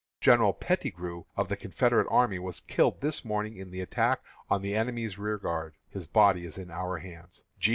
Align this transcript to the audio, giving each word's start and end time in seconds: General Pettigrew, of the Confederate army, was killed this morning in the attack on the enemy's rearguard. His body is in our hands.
General 0.19 0.51
Pettigrew, 0.53 1.25
of 1.37 1.47
the 1.47 1.55
Confederate 1.55 2.07
army, 2.09 2.39
was 2.39 2.61
killed 2.61 3.01
this 3.01 3.23
morning 3.23 3.55
in 3.57 3.69
the 3.69 3.81
attack 3.81 4.21
on 4.49 4.63
the 4.63 4.75
enemy's 4.75 5.19
rearguard. 5.19 5.75
His 5.91 6.07
body 6.07 6.43
is 6.43 6.57
in 6.57 6.71
our 6.71 6.97
hands. 6.97 7.43